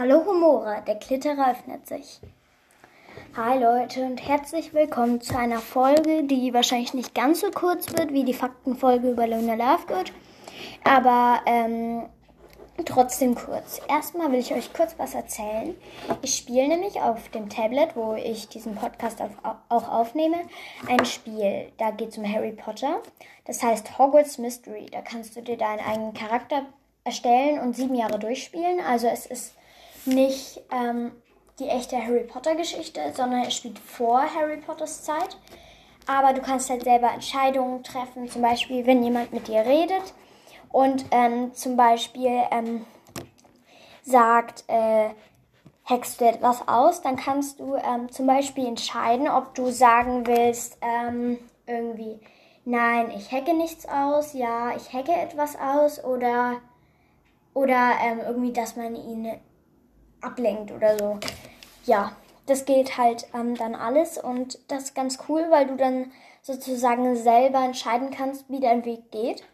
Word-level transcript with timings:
Hallo 0.00 0.24
Humora, 0.24 0.80
der 0.80 0.94
Klitterer 0.94 1.50
öffnet 1.50 1.86
sich. 1.86 2.20
Hi 3.36 3.58
Leute 3.58 4.02
und 4.02 4.26
herzlich 4.26 4.72
willkommen 4.72 5.20
zu 5.20 5.36
einer 5.36 5.58
Folge, 5.58 6.24
die 6.24 6.54
wahrscheinlich 6.54 6.94
nicht 6.94 7.14
ganz 7.14 7.40
so 7.40 7.50
kurz 7.50 7.92
wird 7.92 8.10
wie 8.10 8.24
die 8.24 8.32
Faktenfolge 8.32 9.10
über 9.10 9.26
Luna 9.26 9.56
Lovegood, 9.56 10.14
aber 10.84 11.42
ähm, 11.44 12.06
trotzdem 12.86 13.34
kurz. 13.34 13.82
Erstmal 13.90 14.32
will 14.32 14.38
ich 14.38 14.54
euch 14.54 14.72
kurz 14.72 14.94
was 14.96 15.14
erzählen. 15.14 15.74
Ich 16.22 16.34
spiele 16.34 16.68
nämlich 16.68 16.98
auf 17.02 17.28
dem 17.28 17.50
Tablet, 17.50 17.94
wo 17.94 18.14
ich 18.14 18.48
diesen 18.48 18.76
Podcast 18.76 19.20
auf, 19.20 19.32
auch 19.68 19.86
aufnehme, 19.86 20.38
ein 20.88 21.04
Spiel. 21.04 21.70
Da 21.76 21.90
geht 21.90 22.08
es 22.08 22.16
um 22.16 22.24
Harry 22.24 22.52
Potter. 22.52 23.02
Das 23.44 23.62
heißt 23.62 23.98
Hogwarts 23.98 24.38
Mystery. 24.38 24.86
Da 24.90 25.02
kannst 25.02 25.36
du 25.36 25.42
dir 25.42 25.58
deinen 25.58 25.80
eigenen 25.80 26.14
Charakter 26.14 26.62
erstellen 27.04 27.58
und 27.58 27.76
sieben 27.76 27.94
Jahre 27.94 28.18
durchspielen. 28.18 28.80
Also 28.80 29.06
es 29.06 29.26
ist 29.26 29.52
nicht 30.06 30.60
ähm, 30.72 31.12
die 31.58 31.68
echte 31.68 31.96
Harry 31.96 32.24
Potter 32.24 32.54
Geschichte, 32.54 33.00
sondern 33.14 33.42
es 33.42 33.54
spielt 33.54 33.78
vor 33.78 34.22
Harry 34.34 34.56
Potters 34.56 35.02
Zeit. 35.04 35.36
Aber 36.06 36.32
du 36.32 36.40
kannst 36.40 36.70
halt 36.70 36.84
selber 36.84 37.12
Entscheidungen 37.12 37.84
treffen, 37.84 38.28
zum 38.28 38.42
Beispiel, 38.42 38.86
wenn 38.86 39.02
jemand 39.02 39.32
mit 39.32 39.46
dir 39.48 39.60
redet 39.60 40.14
und 40.70 41.04
ähm, 41.10 41.52
zum 41.54 41.76
Beispiel 41.76 42.42
ähm, 42.50 42.86
sagt, 44.02 44.64
äh, 44.68 45.10
hackst 45.84 46.20
du 46.20 46.24
etwas 46.24 46.66
aus, 46.66 47.02
dann 47.02 47.16
kannst 47.16 47.60
du 47.60 47.74
ähm, 47.76 48.10
zum 48.10 48.26
Beispiel 48.26 48.66
entscheiden, 48.66 49.28
ob 49.28 49.54
du 49.54 49.70
sagen 49.70 50.26
willst, 50.26 50.78
ähm, 50.80 51.38
irgendwie, 51.66 52.20
nein, 52.64 53.10
ich 53.16 53.30
hacke 53.32 53.54
nichts 53.54 53.86
aus, 53.88 54.32
ja, 54.32 54.74
ich 54.76 54.92
hacke 54.92 55.12
etwas 55.12 55.56
aus. 55.56 56.02
Oder, 56.04 56.60
oder 57.54 57.92
ähm, 58.02 58.20
irgendwie, 58.26 58.52
dass 58.52 58.76
man 58.76 58.94
ihn 58.94 59.32
ablenkt 60.20 60.72
oder 60.72 60.98
so. 60.98 61.18
Ja, 61.84 62.12
das 62.46 62.64
geht 62.64 62.98
halt 62.98 63.26
ähm, 63.34 63.54
dann 63.54 63.74
alles 63.74 64.18
und 64.18 64.58
das 64.68 64.84
ist 64.84 64.94
ganz 64.94 65.18
cool, 65.28 65.46
weil 65.50 65.66
du 65.66 65.76
dann 65.76 66.10
sozusagen 66.42 67.16
selber 67.16 67.64
entscheiden 67.64 68.10
kannst, 68.10 68.44
wie 68.48 68.60
dein 68.60 68.84
Weg 68.84 69.10
geht. 69.10 69.44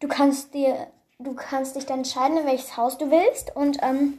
Du 0.00 0.08
kannst 0.08 0.54
dir, 0.54 0.88
du 1.18 1.34
kannst 1.34 1.76
dich 1.76 1.86
dann 1.86 1.98
entscheiden, 1.98 2.38
in 2.38 2.46
welches 2.46 2.76
Haus 2.76 2.98
du 2.98 3.10
willst 3.10 3.54
und 3.54 3.78
ähm, 3.82 4.18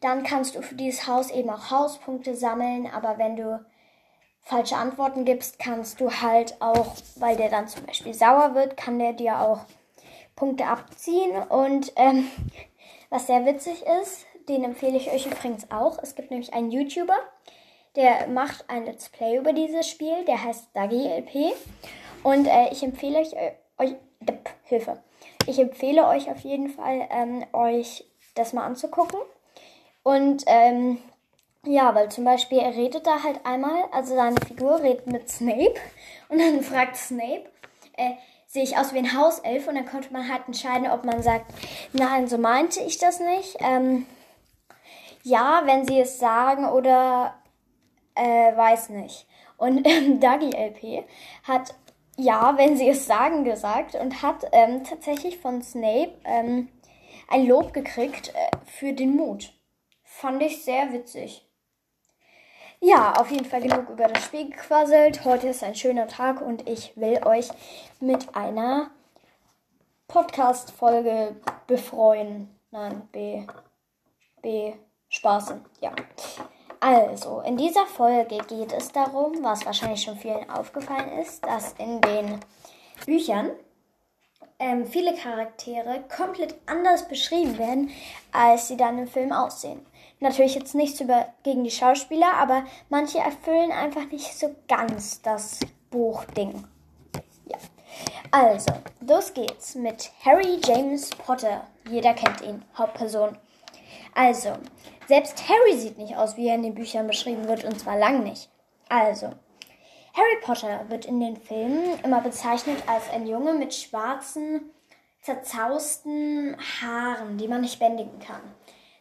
dann 0.00 0.24
kannst 0.24 0.56
du 0.56 0.62
für 0.62 0.74
dieses 0.74 1.06
Haus 1.06 1.30
eben 1.30 1.50
auch 1.50 1.70
Hauspunkte 1.70 2.34
sammeln, 2.34 2.88
aber 2.92 3.18
wenn 3.18 3.36
du 3.36 3.64
falsche 4.42 4.76
Antworten 4.76 5.24
gibst, 5.24 5.58
kannst 5.58 6.00
du 6.00 6.10
halt 6.10 6.60
auch, 6.60 6.94
weil 7.16 7.36
der 7.36 7.48
dann 7.48 7.68
zum 7.68 7.84
Beispiel 7.84 8.14
sauer 8.14 8.54
wird, 8.54 8.76
kann 8.76 8.98
der 8.98 9.12
dir 9.12 9.40
auch 9.40 9.60
Punkte 10.36 10.66
abziehen 10.66 11.36
und 11.48 11.92
ähm, 11.96 12.28
was 13.10 13.26
sehr 13.26 13.44
witzig 13.46 13.84
ist, 14.02 14.26
den 14.48 14.64
empfehle 14.64 14.96
ich 14.96 15.10
euch 15.10 15.26
übrigens 15.26 15.70
auch. 15.70 15.98
Es 16.02 16.14
gibt 16.14 16.30
nämlich 16.30 16.54
einen 16.54 16.70
YouTuber, 16.70 17.18
der 17.96 18.28
macht 18.28 18.68
ein 18.68 18.84
Let's 18.84 19.08
Play 19.08 19.38
über 19.38 19.52
dieses 19.52 19.88
Spiel. 19.88 20.24
Der 20.26 20.42
heißt 20.42 20.68
Dagi 20.74 21.08
LP. 21.08 21.54
Und 22.22 22.46
äh, 22.46 22.68
ich 22.70 22.82
empfehle 22.82 23.18
euch, 23.18 23.32
äh, 23.32 23.52
euch 23.78 23.94
Depp, 24.20 24.50
Hilfe. 24.64 25.02
Ich 25.46 25.58
empfehle 25.58 26.06
euch 26.06 26.30
auf 26.30 26.40
jeden 26.40 26.68
Fall, 26.68 27.08
ähm, 27.10 27.44
euch 27.52 28.04
das 28.34 28.52
mal 28.52 28.64
anzugucken. 28.64 29.20
Und 30.02 30.44
ähm, 30.46 30.98
ja, 31.64 31.94
weil 31.94 32.10
zum 32.10 32.24
Beispiel 32.24 32.58
er 32.58 32.74
redet 32.74 33.06
da 33.06 33.22
halt 33.22 33.44
einmal, 33.44 33.84
also 33.92 34.14
seine 34.14 34.40
Figur 34.46 34.80
redet 34.80 35.06
mit 35.06 35.28
Snape 35.28 35.74
und 36.28 36.38
dann 36.38 36.60
fragt 36.62 36.96
Snape, 36.96 37.44
äh, 37.96 38.12
sehe 38.46 38.62
ich 38.62 38.76
aus 38.76 38.92
wie 38.92 38.98
ein 38.98 39.16
Hauself 39.16 39.66
und 39.66 39.74
dann 39.74 39.86
konnte 39.86 40.12
man 40.12 40.30
halt 40.30 40.42
entscheiden, 40.46 40.90
ob 40.90 41.04
man 41.04 41.22
sagt, 41.22 41.46
nein, 41.92 42.28
so 42.28 42.38
meinte 42.38 42.80
ich 42.80 42.98
das 42.98 43.20
nicht. 43.20 43.56
Ähm, 43.60 44.06
ja, 45.26 45.62
wenn 45.64 45.84
sie 45.84 45.98
es 45.98 46.20
sagen 46.20 46.66
oder 46.66 47.34
äh, 48.14 48.56
weiß 48.56 48.90
nicht. 48.90 49.26
Und 49.56 49.84
ähm, 49.84 50.20
Dagi 50.20 50.50
LP 50.50 51.04
hat 51.42 51.74
ja, 52.16 52.56
wenn 52.56 52.76
sie 52.76 52.88
es 52.88 53.06
sagen 53.06 53.44
gesagt 53.44 53.96
und 53.96 54.22
hat 54.22 54.46
ähm, 54.52 54.84
tatsächlich 54.84 55.38
von 55.38 55.62
Snape 55.62 56.14
ähm, 56.24 56.68
ein 57.28 57.46
Lob 57.46 57.74
gekriegt 57.74 58.28
äh, 58.28 58.56
für 58.66 58.92
den 58.92 59.16
Mut. 59.16 59.52
Fand 60.04 60.42
ich 60.42 60.64
sehr 60.64 60.92
witzig. 60.92 61.44
Ja, 62.80 63.14
auf 63.14 63.30
jeden 63.30 63.44
Fall 63.46 63.62
genug 63.62 63.90
über 63.90 64.06
das 64.06 64.24
Spiel 64.24 64.48
gequasselt. 64.50 65.24
Heute 65.24 65.48
ist 65.48 65.64
ein 65.64 65.74
schöner 65.74 66.06
Tag 66.06 66.40
und 66.40 66.68
ich 66.68 66.96
will 66.96 67.20
euch 67.26 67.48
mit 67.98 68.36
einer 68.36 68.90
Podcast-Folge 70.06 71.34
befreuen. 71.66 72.56
Nein, 72.70 73.08
B. 73.10 73.44
B. 74.40 74.74
Spaßen, 75.16 75.64
ja. 75.80 75.92
Also, 76.78 77.40
in 77.40 77.56
dieser 77.56 77.86
Folge 77.86 78.38
geht 78.46 78.72
es 78.72 78.92
darum, 78.92 79.42
was 79.42 79.64
wahrscheinlich 79.64 80.02
schon 80.02 80.16
vielen 80.16 80.48
aufgefallen 80.50 81.18
ist, 81.18 81.44
dass 81.44 81.72
in 81.78 82.00
den 82.02 82.40
Büchern 83.06 83.50
ähm, 84.58 84.86
viele 84.86 85.14
Charaktere 85.14 86.04
komplett 86.14 86.54
anders 86.66 87.08
beschrieben 87.08 87.58
werden, 87.58 87.90
als 88.30 88.68
sie 88.68 88.76
dann 88.76 88.98
im 88.98 89.08
Film 89.08 89.32
aussehen. 89.32 89.84
Natürlich 90.20 90.54
jetzt 90.54 90.74
nichts 90.74 91.00
über, 91.00 91.26
gegen 91.42 91.64
die 91.64 91.70
Schauspieler, 91.70 92.34
aber 92.34 92.64
manche 92.88 93.18
erfüllen 93.18 93.72
einfach 93.72 94.06
nicht 94.10 94.38
so 94.38 94.54
ganz 94.68 95.22
das 95.22 95.60
Buchding. 95.90 96.64
Ja. 97.46 97.58
Also, 98.30 98.72
los 99.00 99.32
geht's 99.32 99.74
mit 99.74 100.10
Harry 100.24 100.60
James 100.62 101.10
Potter. 101.10 101.66
Jeder 101.88 102.12
kennt 102.12 102.42
ihn, 102.42 102.62
Hauptperson. 102.76 103.38
Also, 104.16 104.54
selbst 105.08 105.46
Harry 105.46 105.76
sieht 105.76 105.98
nicht 105.98 106.16
aus, 106.16 106.38
wie 106.38 106.48
er 106.48 106.54
in 106.54 106.62
den 106.62 106.74
Büchern 106.74 107.06
beschrieben 107.06 107.46
wird, 107.48 107.64
und 107.64 107.78
zwar 107.78 107.98
lang 107.98 108.22
nicht. 108.22 108.48
Also, 108.88 109.26
Harry 110.14 110.40
Potter 110.42 110.86
wird 110.88 111.04
in 111.04 111.20
den 111.20 111.36
Filmen 111.36 112.00
immer 112.02 112.22
bezeichnet 112.22 112.82
als 112.86 113.10
ein 113.10 113.26
Junge 113.26 113.52
mit 113.52 113.74
schwarzen, 113.74 114.70
zerzausten 115.20 116.56
Haaren, 116.80 117.36
die 117.36 117.46
man 117.46 117.60
nicht 117.60 117.78
bändigen 117.78 118.18
kann. 118.18 118.40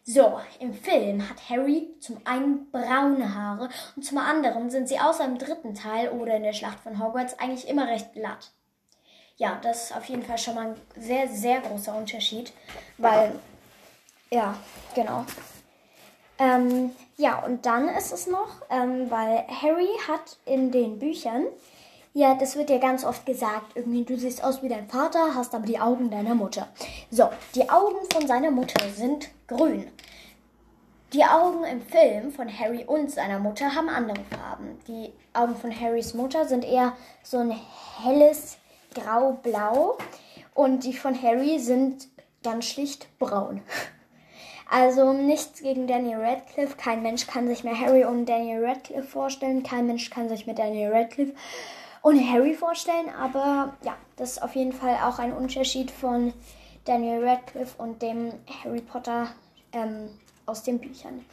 So, 0.03 0.37
im 0.59 0.73
Film 0.73 1.27
hat 1.29 1.49
Harry 1.49 1.95
zum 2.01 2.17
einen 2.25 2.69
braune 2.69 3.33
Haare 3.33 3.69
und 3.95 4.03
zum 4.03 4.17
anderen 4.17 4.69
sind 4.69 4.89
sie 4.89 4.99
außer 4.99 5.23
im 5.23 5.37
dritten 5.37 5.75
Teil 5.75 6.09
oder 6.09 6.35
in 6.35 6.43
der 6.43 6.53
Schlacht 6.53 6.81
von 6.81 7.01
Hogwarts 7.01 7.39
eigentlich 7.39 7.69
immer 7.69 7.87
recht 7.87 8.11
glatt. 8.11 8.51
Ja, 9.37 9.59
das 9.63 9.85
ist 9.85 9.97
auf 9.97 10.05
jeden 10.05 10.23
Fall 10.23 10.37
schon 10.37 10.55
mal 10.55 10.67
ein 10.67 10.81
sehr, 11.01 11.29
sehr 11.29 11.61
großer 11.61 11.95
Unterschied, 11.95 12.51
weil, 12.97 13.39
ja, 14.31 14.55
genau. 14.93 15.25
Ähm, 16.37 16.91
ja, 17.17 17.39
und 17.45 17.65
dann 17.65 17.87
ist 17.89 18.11
es 18.11 18.27
noch, 18.27 18.61
ähm, 18.69 19.09
weil 19.09 19.45
Harry 19.61 19.87
hat 20.07 20.37
in 20.45 20.71
den 20.71 20.99
Büchern, 20.99 21.45
ja, 22.13 22.35
das 22.35 22.55
wird 22.55 22.69
ja 22.69 22.77
ganz 22.77 23.05
oft 23.05 23.25
gesagt, 23.25 23.75
irgendwie, 23.75 24.03
du 24.03 24.17
siehst 24.17 24.43
aus 24.43 24.61
wie 24.61 24.69
dein 24.69 24.87
Vater, 24.89 25.35
hast 25.35 25.55
aber 25.55 25.65
die 25.65 25.79
Augen 25.79 26.09
deiner 26.09 26.35
Mutter. 26.35 26.67
So, 27.11 27.29
die 27.55 27.69
Augen 27.69 27.97
von 28.11 28.27
seiner 28.27 28.51
Mutter 28.51 28.89
sind 28.89 29.29
grün. 29.47 29.89
Die 31.13 31.23
Augen 31.23 31.63
im 31.63 31.81
Film 31.81 32.31
von 32.31 32.47
Harry 32.59 32.83
und 32.83 33.11
seiner 33.11 33.39
Mutter 33.39 33.73
haben 33.73 33.87
andere 33.87 34.23
Farben. 34.29 34.79
Die 34.87 35.13
Augen 35.33 35.55
von 35.55 35.77
Harrys 35.77 36.13
Mutter 36.13 36.45
sind 36.45 36.65
eher 36.65 36.93
so 37.23 37.37
ein 37.37 37.55
helles 38.03 38.57
Grau-Blau 38.93 39.97
und 40.53 40.83
die 40.83 40.93
von 40.93 41.21
Harry 41.21 41.59
sind 41.59 42.07
ganz 42.43 42.65
schlicht 42.65 43.07
braun. 43.19 43.61
Also 44.69 45.13
nichts 45.13 45.61
gegen 45.61 45.87
Daniel 45.87 46.21
Radcliffe. 46.21 46.75
Kein 46.77 47.03
Mensch 47.03 47.27
kann 47.27 47.47
sich 47.47 47.63
mehr 47.63 47.79
Harry 47.79 48.03
und 48.03 48.25
Daniel 48.25 48.65
Radcliffe 48.65 49.07
vorstellen. 49.07 49.63
Kein 49.63 49.87
Mensch 49.87 50.09
kann 50.09 50.27
sich 50.27 50.47
mit 50.47 50.57
Daniel 50.57 50.91
Radcliffe 50.91 51.33
und 52.01 52.19
Harry 52.31 52.53
vorstellen. 52.53 53.09
Aber 53.19 53.75
ja, 53.83 53.95
das 54.15 54.33
ist 54.33 54.43
auf 54.43 54.55
jeden 54.55 54.73
Fall 54.73 54.97
auch 55.03 55.19
ein 55.19 55.33
Unterschied 55.33 55.91
von 55.91 56.33
Daniel 56.85 57.27
Radcliffe 57.27 57.81
und 57.81 58.01
dem 58.01 58.31
Harry 58.63 58.81
Potter 58.81 59.27
ähm, 59.71 60.09
aus 60.45 60.63
den 60.63 60.79
Büchern. 60.79 61.25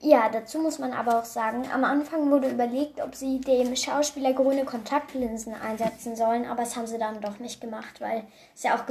Ja, 0.00 0.28
dazu 0.28 0.58
muss 0.58 0.78
man 0.78 0.92
aber 0.92 1.18
auch 1.18 1.24
sagen, 1.24 1.64
am 1.72 1.82
Anfang 1.82 2.30
wurde 2.30 2.50
überlegt, 2.50 3.00
ob 3.00 3.14
sie 3.14 3.40
dem 3.40 3.74
Schauspieler 3.74 4.34
grüne 4.34 4.64
Kontaktlinsen 4.64 5.54
einsetzen 5.54 6.16
sollen, 6.16 6.44
aber 6.44 6.62
das 6.62 6.76
haben 6.76 6.86
sie 6.86 6.98
dann 6.98 7.22
doch 7.22 7.38
nicht 7.38 7.62
gemacht, 7.62 8.00
weil 8.00 8.24
es 8.54 8.62
ja 8.62 8.76
auch 8.76 8.84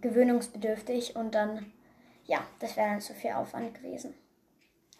gewöhnungsbedürftig 0.00 1.14
und 1.14 1.34
dann 1.34 1.72
ja, 2.26 2.40
das 2.60 2.76
wäre 2.76 2.90
dann 2.90 3.00
zu 3.00 3.14
viel 3.14 3.32
Aufwand 3.32 3.74
gewesen. 3.74 4.14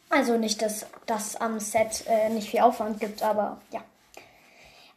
Also 0.09 0.39
nicht, 0.39 0.63
dass 0.63 0.87
das 1.07 1.37
am 1.37 1.59
Set 1.59 2.05
äh, 2.07 2.29
nicht 2.29 2.51
viel 2.51 2.61
Aufwand 2.61 3.01
gibt, 3.01 3.23
aber 3.23 3.61
ja. 3.73 3.83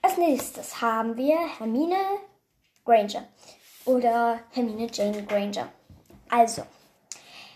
Als 0.02 0.18
nächstes 0.18 0.82
haben 0.82 1.18
wir 1.18 1.38
Hermine 1.58 1.98
Granger 2.86 3.24
oder 3.86 4.40
Hermine 4.52 4.88
Jane 4.92 5.24
Granger. 5.24 5.68
Also, 6.30 6.64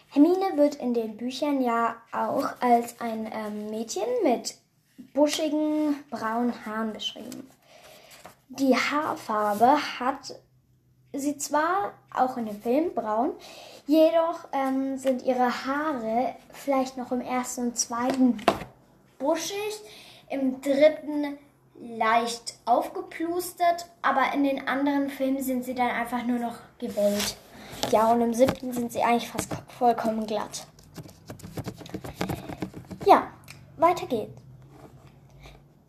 Hermine 0.09 0.57
wird 0.57 0.75
in 0.75 0.93
den 0.93 1.15
Büchern 1.15 1.61
ja 1.61 1.95
auch 2.11 2.49
als 2.59 2.99
ein 2.99 3.31
ähm, 3.31 3.69
Mädchen 3.69 4.07
mit 4.23 4.55
buschigen 5.13 6.03
braunen 6.09 6.65
Haaren 6.65 6.93
beschrieben. 6.93 7.49
Die 8.49 8.75
Haarfarbe 8.75 9.77
hat 9.99 10.35
sie 11.13 11.37
zwar 11.37 11.93
auch 12.13 12.37
in 12.37 12.45
dem 12.45 12.61
Film 12.61 12.93
braun, 12.93 13.31
jedoch 13.85 14.47
ähm, 14.51 14.97
sind 14.97 15.23
ihre 15.23 15.65
Haare 15.65 16.35
vielleicht 16.51 16.97
noch 16.97 17.11
im 17.11 17.21
ersten 17.21 17.67
und 17.67 17.77
zweiten 17.77 18.37
buschig, 19.19 19.81
im 20.29 20.61
dritten 20.61 21.37
leicht 21.79 22.55
aufgeplustert, 22.65 23.87
aber 24.01 24.33
in 24.33 24.43
den 24.43 24.67
anderen 24.67 25.09
Filmen 25.09 25.41
sind 25.41 25.65
sie 25.65 25.75
dann 25.75 25.89
einfach 25.89 26.23
nur 26.23 26.39
noch 26.39 26.55
gewellt. 26.79 27.35
Ja, 27.91 28.11
und 28.11 28.21
im 28.21 28.33
siebten 28.33 28.71
sind 28.71 28.91
sie 28.91 29.03
eigentlich 29.03 29.29
fast 29.29 29.49
vollkommen 29.77 30.25
glatt. 30.25 30.65
Ja, 33.05 33.27
weiter 33.77 34.07
geht's. 34.07 34.41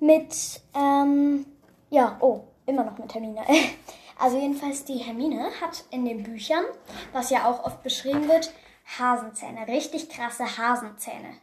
Mit, 0.01 0.61
ähm, 0.75 1.47
ja, 1.91 2.17
oh, 2.21 2.45
immer 2.67 2.85
noch 2.85 2.99
mit 2.99 3.15
Hermine. 3.15 3.41
Also 4.19 4.39
jedenfalls 4.39 4.85
die 4.85 4.99
Hermine 4.99 5.51
hat 5.61 5.85
in 5.91 6.05
den 6.05 6.23
Büchern, 6.23 6.65
was 7.13 7.31
ja 7.31 7.47
auch 7.47 7.65
oft 7.65 7.83
beschrieben 7.83 8.29
wird, 8.29 8.53
Hasenzähne, 8.99 9.67
richtig 9.67 10.09
krasse 10.09 10.45
Hasenzähne. 10.57 11.35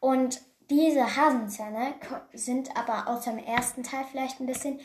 Und 0.00 0.40
diese 0.70 1.16
Hasenzähne 1.16 1.94
sind 2.32 2.76
aber 2.76 3.08
außer 3.08 3.30
im 3.30 3.38
ersten 3.38 3.82
Teil 3.82 4.04
vielleicht 4.10 4.40
ein 4.40 4.46
bisschen, 4.46 4.80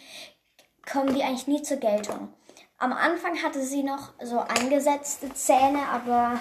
kommen 0.91 1.13
die 1.15 1.23
eigentlich 1.23 1.47
nie 1.47 1.61
zur 1.61 1.77
Geltung. 1.77 2.33
Am 2.77 2.93
Anfang 2.93 3.41
hatte 3.41 3.63
sie 3.63 3.83
noch 3.83 4.13
so 4.21 4.39
eingesetzte 4.39 5.33
Zähne, 5.33 5.87
aber 5.89 6.39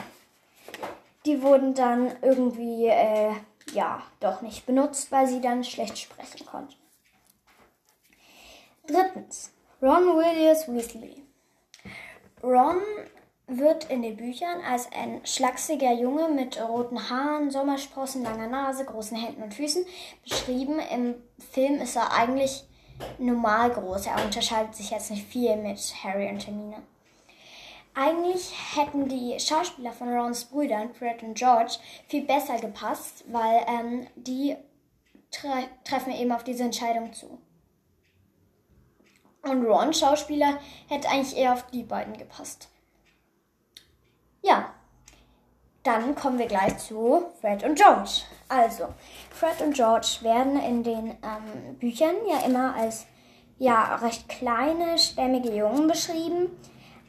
die 1.26 1.42
wurden 1.42 1.74
dann 1.74 2.16
irgendwie, 2.22 2.86
äh, 2.86 3.32
ja, 3.72 4.02
doch 4.20 4.40
nicht 4.40 4.66
benutzt, 4.66 5.12
weil 5.12 5.26
sie 5.26 5.40
dann 5.40 5.64
schlecht 5.64 5.98
sprechen 5.98 6.46
konnte. 6.46 6.76
Drittens, 8.86 9.52
Ron 9.82 10.14
Williams 10.14 10.68
Weasley. 10.68 11.22
Ron 12.42 12.82
wird 13.46 13.90
in 13.90 14.02
den 14.02 14.14
Büchern 14.14 14.60
als 14.60 14.92
ein 14.92 15.22
schlachsiger 15.24 15.92
Junge 15.92 16.28
mit 16.28 16.60
roten 16.60 17.08
Haaren, 17.08 17.50
Sommersprossen, 17.50 18.22
langer 18.22 18.48
Nase, 18.48 18.84
großen 18.84 19.16
Händen 19.16 19.42
und 19.42 19.54
Füßen 19.54 19.86
beschrieben. 20.22 20.80
Im 20.92 21.14
Film 21.50 21.80
ist 21.80 21.96
er 21.96 22.12
eigentlich 22.12 22.64
normal 23.18 23.70
groß. 23.70 24.06
Er 24.06 24.22
unterscheidet 24.22 24.74
sich 24.74 24.90
jetzt 24.90 25.10
nicht 25.10 25.26
viel 25.26 25.56
mit 25.56 25.78
Harry 26.04 26.28
und 26.28 26.46
Hermine. 26.46 26.82
Eigentlich 27.94 28.52
hätten 28.76 29.08
die 29.08 29.40
Schauspieler 29.40 29.92
von 29.92 30.12
Rons 30.12 30.44
Brüdern, 30.44 30.92
Fred 30.92 31.22
und 31.22 31.38
George, 31.38 31.78
viel 32.06 32.24
besser 32.26 32.58
gepasst, 32.58 33.24
weil 33.28 33.64
ähm, 33.66 34.06
die 34.14 34.56
tre 35.30 35.68
treffen 35.84 36.12
eben 36.12 36.32
auf 36.32 36.44
diese 36.44 36.64
Entscheidung 36.64 37.14
zu. 37.14 37.38
Und 39.42 39.64
Ron, 39.64 39.92
Schauspieler, 39.92 40.58
hätte 40.88 41.08
eigentlich 41.08 41.36
eher 41.36 41.54
auf 41.54 41.66
die 41.70 41.82
beiden 41.82 42.16
gepasst. 42.16 42.68
Ja, 44.42 44.72
dann 45.82 46.14
kommen 46.14 46.38
wir 46.38 46.46
gleich 46.46 46.76
zu 46.78 47.30
Fred 47.40 47.64
und 47.64 47.76
George. 47.76 48.22
Also, 48.48 48.88
Fred 49.30 49.60
und 49.62 49.74
George 49.74 50.18
werden 50.20 50.60
in 50.60 50.82
den 50.82 51.10
ähm, 51.10 51.78
Büchern 51.78 52.16
ja 52.28 52.40
immer 52.46 52.74
als 52.74 53.06
ja 53.58 53.96
recht 53.96 54.28
kleine, 54.28 54.98
stämmige 54.98 55.54
Jungen 55.54 55.86
beschrieben. 55.86 56.50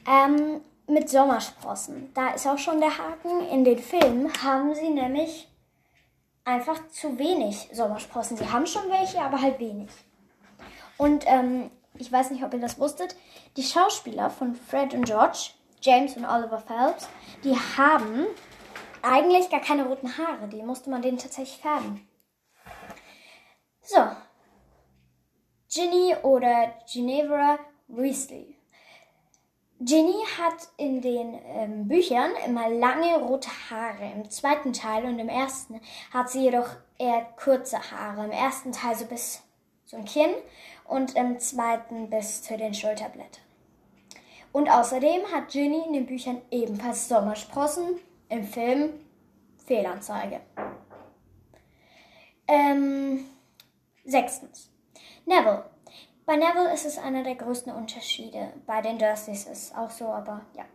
Ähm, 0.07 0.62
mit 0.92 1.10
Sommersprossen. 1.10 2.12
Da 2.13 2.31
ist 2.31 2.45
auch 2.45 2.57
schon 2.57 2.80
der 2.80 2.98
Haken. 2.98 3.48
In 3.50 3.63
den 3.63 3.80
Filmen 3.80 4.31
haben 4.44 4.75
sie 4.75 4.89
nämlich 4.89 5.48
einfach 6.44 6.88
zu 6.89 7.18
wenig 7.18 7.69
Sommersprossen. 7.72 8.38
Sie 8.38 8.50
haben 8.50 8.68
schon 8.68 8.89
welche, 8.89 9.22
aber 9.22 9.42
halt 9.42 9.60
wenig. 9.60 9.89
Und 10.98 11.24
ähm, 11.28 11.72
ich 11.95 12.11
weiß 12.11 12.31
nicht, 12.31 12.43
ob 12.43 12.53
ihr 12.53 12.59
das 12.59 12.79
wusstet, 12.79 13.15
die 13.57 13.63
Schauspieler 13.63 14.29
von 14.29 14.55
Fred 14.55 14.93
und 14.93 15.05
George, 15.05 15.51
James 15.81 16.15
und 16.15 16.25
Oliver 16.25 16.59
Phelps, 16.59 17.07
die 17.43 17.55
haben 17.77 18.27
eigentlich 19.01 19.49
gar 19.49 19.61
keine 19.61 19.85
roten 19.85 20.17
Haare. 20.17 20.47
Die 20.47 20.61
musste 20.61 20.89
man 20.89 21.01
denen 21.01 21.17
tatsächlich 21.17 21.57
färben. 21.57 22.07
So. 23.81 23.99
Ginny 25.73 26.15
oder 26.23 26.73
Ginevra 26.91 27.57
Weasley. 27.88 28.57
Ginny 29.79 30.23
hat 30.37 30.67
in 30.77 31.01
den 31.01 31.39
ähm, 31.44 31.87
Büchern 31.87 32.31
immer 32.45 32.69
lange 32.69 33.17
rote 33.17 33.49
Haare. 33.69 34.11
Im 34.13 34.29
zweiten 34.29 34.73
Teil 34.73 35.05
und 35.05 35.17
im 35.17 35.29
ersten 35.29 35.81
hat 36.13 36.29
sie 36.29 36.44
jedoch 36.44 36.69
eher 36.99 37.25
kurze 37.44 37.79
Haare. 37.91 38.25
Im 38.25 38.31
ersten 38.31 38.71
Teil 38.73 38.95
so 38.95 39.05
bis 39.05 39.41
zum 39.85 40.05
Kinn 40.05 40.29
und 40.91 41.15
im 41.15 41.39
zweiten 41.39 42.09
bis 42.09 42.43
zu 42.43 42.57
den 42.57 42.73
Schulterblättern. 42.73 43.43
Und 44.51 44.69
außerdem 44.69 45.21
hat 45.33 45.49
Ginny 45.49 45.83
in 45.88 45.93
den 45.93 46.05
Büchern 46.05 46.41
ebenfalls 46.51 47.07
Sommersprossen, 47.07 47.97
im 48.27 48.43
Film 48.43 48.91
Fehlanzeige. 49.65 50.41
Ähm, 52.47 53.25
sechstens. 54.03 54.69
Neville. 55.25 55.65
Bei 56.25 56.35
Neville 56.35 56.73
ist 56.73 56.85
es 56.85 56.97
einer 56.97 57.23
der 57.23 57.35
größten 57.35 57.73
Unterschiede. 57.73 58.51
Bei 58.65 58.81
den 58.81 58.97
Dursleys 58.97 59.45
ist 59.45 59.69
es 59.69 59.75
auch 59.75 59.89
so, 59.89 60.05
aber 60.05 60.41
ja. 60.57 60.65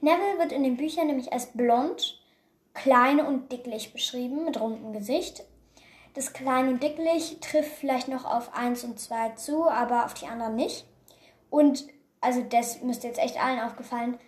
Neville 0.00 0.38
wird 0.38 0.50
in 0.50 0.64
den 0.64 0.76
Büchern 0.76 1.06
nämlich 1.06 1.32
als 1.32 1.46
blond, 1.46 2.20
klein 2.74 3.20
und 3.20 3.52
dicklich 3.52 3.92
beschrieben, 3.92 4.44
mit 4.44 4.60
rundem 4.60 4.92
Gesicht. 4.92 5.44
Das 6.14 6.32
klein 6.32 6.68
und 6.68 6.82
dicklich 6.82 7.38
trifft 7.40 7.72
vielleicht 7.72 8.08
noch 8.08 8.24
auf 8.24 8.54
1 8.54 8.84
und 8.84 8.98
2 8.98 9.30
zu, 9.30 9.68
aber 9.68 10.04
auf 10.04 10.14
die 10.14 10.26
anderen 10.26 10.56
nicht. 10.56 10.86
Und 11.50 11.86
also 12.20 12.42
das 12.42 12.82
müsste 12.82 13.06
jetzt 13.06 13.20
echt 13.20 13.42
allen 13.42 13.60
aufgefallen 13.60 14.18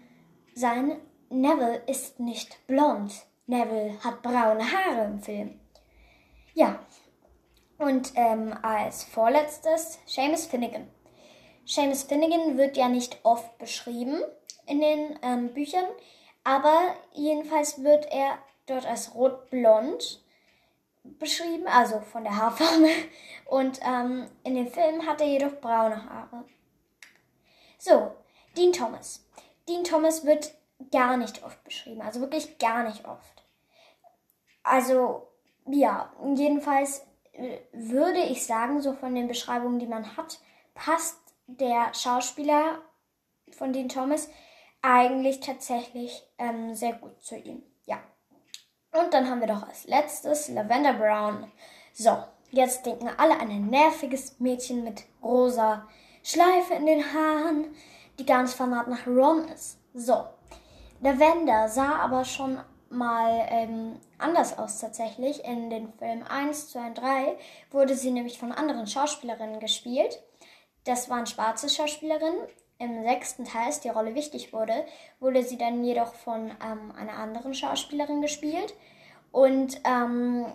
sein, 0.55 1.01
Neville 1.31 1.83
ist 1.87 2.21
nicht 2.21 2.67
blond. 2.67 3.13
Neville 3.47 3.99
hat 4.05 4.23
braune 4.23 4.65
Haare 4.71 5.07
im 5.07 5.21
Film. 5.21 5.61
Ja. 6.55 6.79
Und 7.79 8.13
ähm, 8.15 8.57
als 8.63 9.03
vorletztes 9.03 9.99
Seamus 10.07 10.47
Finnegan. 10.47 10.89
Seamus 11.65 12.05
Finnegan 12.05 12.57
wird 12.57 12.77
ja 12.77 12.89
nicht 12.89 13.19
oft 13.25 13.59
beschrieben 13.59 14.21
in 14.67 14.81
den 14.81 15.19
ähm, 15.23 15.53
Büchern, 15.53 15.87
aber 16.45 16.95
jedenfalls 17.13 17.83
wird 17.83 18.07
er 18.13 18.39
dort 18.67 18.87
als 18.87 19.15
rotblond 19.15 20.23
beschrieben, 21.05 21.67
also 21.67 22.01
von 22.01 22.25
der 22.25 22.37
Haarfarbe. 22.37 22.89
Und 23.47 23.81
ähm, 23.85 24.29
in 24.45 24.55
dem 24.55 24.69
Film 24.69 25.07
hat 25.07 25.21
er 25.21 25.27
jedoch 25.27 25.61
braune 25.61 26.05
Haare. 26.09 26.45
So, 27.79 28.13
Dean 28.57 28.73
Thomas. 28.73 29.27
Dean 29.69 29.85
Thomas 29.85 30.25
wird 30.25 30.55
gar 30.91 31.17
nicht 31.17 31.45
oft 31.45 31.63
beschrieben, 31.65 32.03
also 32.03 32.21
wirklich 32.21 32.59
gar 32.59 32.83
nicht 32.85 33.05
oft. 33.07 33.45
Also, 34.63 35.29
ja, 35.67 36.13
jedenfalls 36.35 37.07
äh, 37.33 37.59
würde 37.73 38.21
ich 38.21 38.47
sagen, 38.47 38.81
so 38.81 38.93
von 38.93 39.15
den 39.15 39.29
Beschreibungen, 39.29 39.79
die 39.79 39.87
man 39.87 40.17
hat, 40.17 40.41
passt 40.75 41.19
der 41.47 41.93
Schauspieler 41.95 42.81
von 43.51 43.73
Dean 43.73 43.89
Thomas 43.89 44.29
eigentlich 44.83 45.41
tatsächlich 45.41 46.27
ähm, 46.39 46.75
sehr 46.75 46.95
gut 46.95 47.23
zu 47.23 47.37
ihm. 47.37 47.63
Und 48.93 49.15
dann 49.15 49.29
haben 49.29 49.41
wir 49.41 49.49
doch 49.49 49.67
als 49.67 49.87
letztes 49.87 50.49
Lavender 50.49 50.93
Brown. 50.93 51.51
So, 51.95 52.25
jetzt 52.51 52.85
denken 52.85 53.09
alle 53.17 53.41
an 53.41 53.51
ein 53.51 53.69
nerviges 53.69 54.39
Mädchen 54.39 54.85
mit 54.85 55.05
rosa 55.23 55.89
Schleife 56.23 56.75
in 56.75 56.87
den 56.87 57.03
Haaren, 57.13 57.75
die 58.19 58.27
ganz 58.27 58.55
fanat 58.55 58.89
nach 58.89 59.07
Ron 59.07 59.49
ist. 59.49 59.79
So, 59.95 60.25
Lavender 61.01 61.69
sah 61.69 61.97
aber 61.97 62.25
schon 62.25 62.61
mal 62.91 63.47
ähm, 63.49 63.99
anders 64.19 64.59
aus 64.59 64.79
tatsächlich. 64.79 65.45
In 65.45 65.71
den 65.71 65.93
Filmen 65.95 66.23
1, 66.25 66.71
2 66.71 66.87
und 66.89 66.99
3 66.99 67.37
wurde 67.71 67.97
sie 67.97 68.11
nämlich 68.11 68.39
von 68.39 68.53
anderen 68.53 68.87
Schauspielerinnen 68.87 69.59
gespielt. 69.59 70.23
Das 70.85 71.09
waren 71.09 71.27
schwarze 71.27 71.69
Schauspielerinnen. 71.69 72.43
Im 72.79 73.03
sechsten 73.03 73.45
Teil, 73.45 73.73
die 73.85 73.89
Rolle 73.89 74.15
wichtig 74.15 74.53
wurde, 74.53 74.85
wurde 75.21 75.43
sie 75.43 75.57
dann 75.57 75.85
jedoch 75.85 76.15
von 76.15 76.51
ähm, 76.51 76.93
einer 76.97 77.15
anderen 77.15 77.55
Schauspielerin 77.55 78.21
gespielt. 78.21 78.75
Und 79.31 79.81
ähm, 79.85 80.47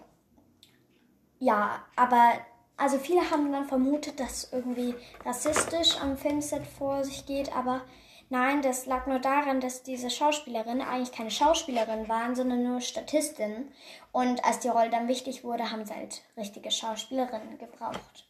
ja, 1.40 1.84
aber 1.96 2.34
also 2.78 3.00
viele 3.00 3.32
haben 3.32 3.52
dann 3.52 3.66
vermutet, 3.66 4.20
dass 4.20 4.52
irgendwie 4.52 4.94
rassistisch 5.26 6.00
am 6.00 6.16
Filmset 6.16 6.66
vor 6.66 7.04
sich 7.04 7.26
geht, 7.26 7.56
aber 7.56 7.82
nein, 8.30 8.62
das 8.62 8.86
lag 8.86 9.08
nur 9.08 9.20
daran, 9.20 9.60
dass 9.62 9.82
diese 9.82 10.12
Schauspielerin 10.12 10.82
eigentlich 10.82 11.12
keine 11.12 11.32
Schauspielerin 11.32 12.08
waren, 12.08 12.36
sondern 12.36 12.64
nur 12.64 12.82
Statistin. 12.82 13.72
Und 14.12 14.46
als 14.46 14.60
die 14.60 14.68
Rolle 14.68 14.92
dann 14.92 15.08
wichtig 15.08 15.44
wurde, 15.44 15.72
haben 15.72 15.86
sie 15.86 15.94
halt 15.94 16.22
richtige 16.38 16.70
Schauspielerinnen 16.70 17.58
gebraucht. 17.58 18.28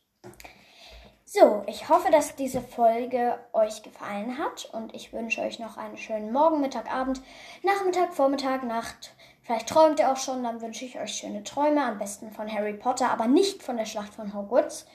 So, 1.29 1.63
ich 1.67 1.89
hoffe, 1.89 2.09
dass 2.09 2.35
diese 2.35 2.61
Folge 2.61 3.37
euch 3.51 3.83
gefallen 3.83 4.37
hat 4.37 4.69
und 4.71 4.95
ich 4.95 5.11
wünsche 5.11 5.41
euch 5.41 5.59
noch 5.59 5.75
einen 5.75 5.97
schönen 5.97 6.31
Morgen, 6.31 6.61
Mittag, 6.61 6.89
Abend, 6.89 7.21
Nachmittag, 7.63 8.13
Vormittag, 8.13 8.63
Nacht 8.63 9.13
Vielleicht 9.47 9.69
träumt 9.69 9.97
ihr 10.01 10.11
auch 10.11 10.17
schon, 10.17 10.43
dann 10.43 10.59
wünsche 10.59 10.83
ich 10.83 10.99
euch 10.99 11.13
schöne 11.13 11.41
Träume, 11.41 11.81
am 11.81 11.99
besten 11.99 12.31
von 12.31 12.51
Harry 12.51 12.73
Potter, 12.73 13.09
aber 13.09 13.27
nicht 13.27 13.63
von 13.63 13.77
der 13.77 13.85
Schlacht 13.85 14.13
von 14.13 14.33
Hogwarts. 14.33 14.85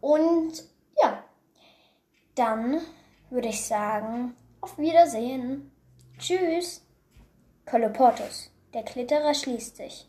Und 0.00 0.62
ja, 1.02 1.24
dann 2.36 2.80
würde 3.28 3.48
ich 3.48 3.66
sagen, 3.66 4.36
auf 4.60 4.78
Wiedersehen. 4.78 5.72
Tschüss. 6.16 6.86
Koloportus. 7.66 8.52
Der 8.72 8.84
Klitterer 8.84 9.34
schließt 9.34 9.76
sich. 9.76 10.08